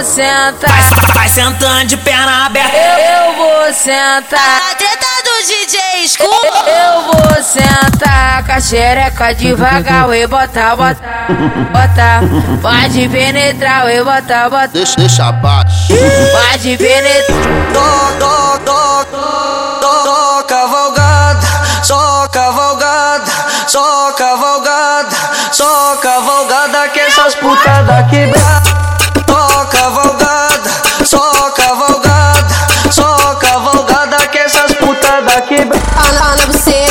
[0.00, 0.70] vou sentar.
[0.70, 2.76] Vai, vai sentando de perna aberta.
[2.76, 4.60] Eu, eu vou sentar.
[4.70, 6.48] A treta do DJ Scooby.
[6.66, 11.26] Eu vou sentar com a xereca devagar e botar, botar,
[11.70, 12.20] botar.
[12.62, 14.66] Pode penetrar e botar, botar.
[14.68, 15.88] Deixa, deixa abaixo.
[15.88, 17.72] Pode penetrar.
[17.72, 21.46] Dó, dó, dó, dó, dó, cavalgada,
[21.82, 23.32] só cavalgada,
[23.66, 25.16] só cavalgada,
[25.52, 28.59] só cavalgada que essas putas da quebrada.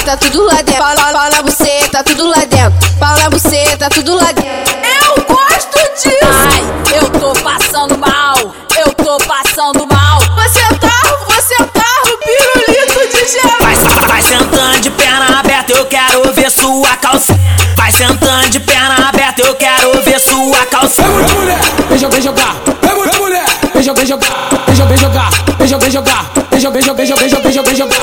[0.09, 0.81] Buceta, tudo lá dentro.
[0.81, 2.97] Pau na, pau na buceta, tudo lá dentro.
[2.99, 4.73] Pau na buceta, tudo lá dentro.
[5.05, 6.17] Eu gosto disso.
[6.23, 8.55] Ai, eu tô passando mal.
[8.77, 10.19] Eu tô passando mal.
[10.19, 13.57] Você tá, você tá o pirulito de gel.
[13.59, 13.75] Vai,
[14.07, 17.37] vai sentando de perna aberta, eu quero ver sua calça.
[17.75, 21.03] Vai sentando de perna aberta, eu quero ver sua calça.
[21.03, 22.55] Vem mulher, vem jogar, vem jogar.
[22.81, 24.49] Vem mulher, vem mulher, vem jogar, vem jogar.
[24.65, 25.31] Vem jogar, vem jogar.
[25.59, 26.49] Vem jogar, vem jogar.
[26.51, 27.98] Vem jogar, vem jogar, vem jogar, jogar.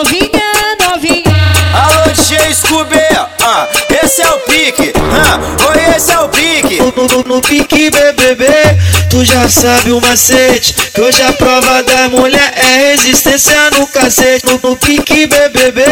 [0.00, 0.42] Novinha,
[0.80, 1.52] novinha.
[1.74, 2.96] Alô, DJ Scooby,
[3.44, 3.68] ah,
[4.02, 6.80] esse é o pique, ah, oi, esse é o pique.
[6.80, 8.46] No, no, no pique BBB,
[9.10, 10.74] tu já sabe o macete.
[10.94, 14.46] Que hoje a prova da mulher é resistência no cacete.
[14.46, 15.82] No, no pique BBB,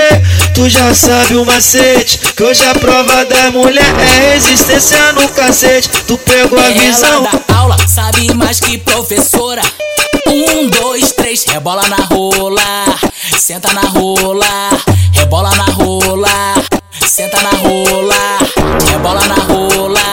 [0.54, 2.18] tu já sabe o macete.
[2.34, 5.88] Que hoje a prova da mulher é resistência no cacete.
[6.06, 7.26] Tu pegou a visão.
[7.26, 9.62] Ela dá aula, sabe mais que professora.
[10.26, 12.84] Um, dois, três, rebola na rola,
[13.38, 14.70] senta na rola,
[15.14, 16.54] rebola na rola,
[17.06, 18.38] senta na rola,
[18.90, 20.04] rebola na rola,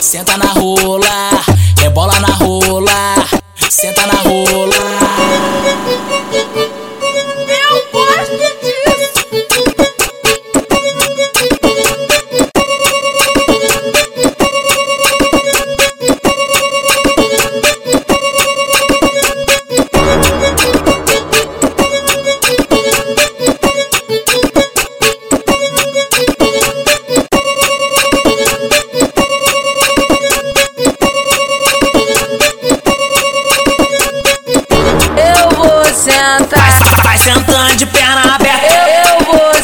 [0.00, 1.30] senta na rola,
[1.82, 3.14] rebola na rola,
[3.68, 4.99] senta na rola.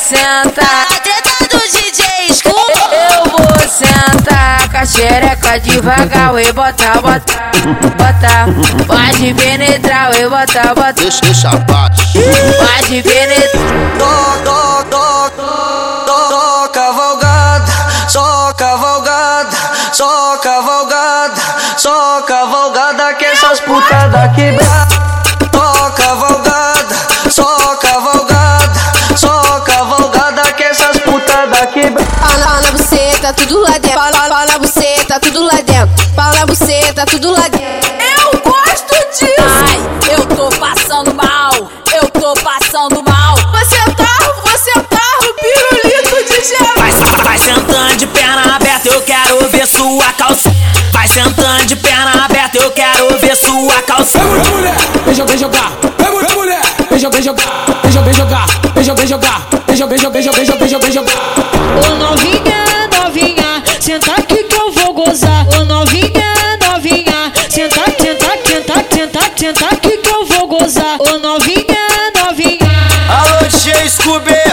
[0.06, 0.86] Sentar.
[0.88, 2.78] A treta do DJ Scooby.
[2.92, 7.50] Eu vou sentar com a xereca devagar e botar, botar,
[7.96, 8.46] botar.
[8.86, 10.92] Pode penetrar e botar, botar.
[10.92, 12.06] Deixa, deixa abaixo.
[12.12, 13.98] Pode penetrar.
[13.98, 17.72] Dó, dó, dó, dó, dó, cavalgada,
[18.08, 19.56] só cavalgada,
[19.92, 21.42] só cavalgada,
[21.76, 25.25] só cavalgada que essas putas da quebrada.
[33.26, 33.94] Na buceta, tudo lá dentro.
[33.94, 36.14] Pau na, pau na buceta, tudo lá dentro.
[36.14, 37.90] Pau na buceta, tudo lá dentro.
[38.22, 39.34] Eu gosto disso.
[39.40, 41.52] Ai, eu tô passando mal.
[41.92, 43.36] Eu tô passando mal.
[43.36, 46.74] Você tá, você tá o pirulito de gel.
[46.76, 46.92] Vai,
[47.24, 50.54] vai sentando de perna aberta, eu quero ver sua calça.
[50.92, 54.18] Vai sentando de perna aberta, eu quero ver sua calça.
[54.18, 54.76] Vem mulher,
[55.14, 55.72] jogar, vem jogar.
[55.98, 57.66] Vem mulher, mulher, vem jogar, jogar.
[57.82, 58.46] Vem jogar, jogar.
[58.74, 59.46] Vem jogar, jogar.
[59.66, 61.35] Vem jogar, jogar, vem jogar,
[63.96, 65.46] senta aqui que eu vou gozar.
[65.48, 70.98] Ô novinha, novinha, senta, senta, senta, senta, senta aqui que eu vou gozar.
[71.00, 72.68] Ô novinha, novinha.
[73.08, 74.45] Alô, DJ Scooby, ah,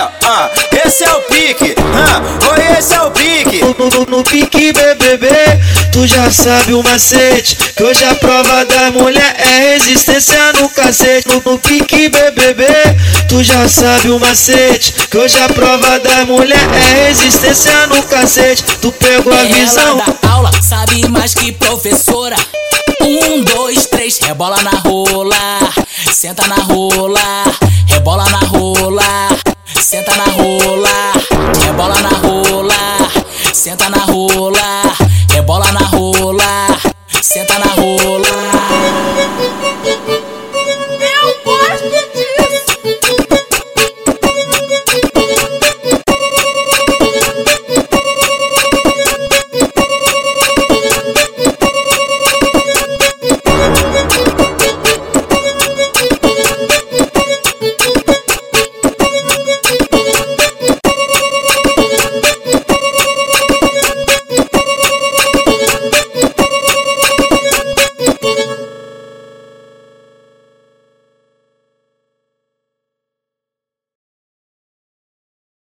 [0.94, 2.22] esse é o pique, ah,
[2.52, 3.62] oi, esse é o pique.
[3.64, 5.28] No, no, no pique BBB,
[5.92, 7.56] tu já sabe o macete.
[7.76, 11.28] Que hoje a prova da mulher é resistência no cacete.
[11.28, 12.64] No, no pique BBB,
[13.28, 14.94] tu já sabe o macete.
[15.10, 18.64] Que hoje a prova da mulher é resistência no cacete.
[18.80, 20.00] Tu pegou a visão.
[20.00, 22.36] Ela dá aula, sabe mais que professora.
[23.02, 25.60] Um, dois, três, rebola na rola,
[26.12, 27.20] senta na rola,
[27.88, 29.04] rebola na rola,
[29.82, 30.63] senta na rola,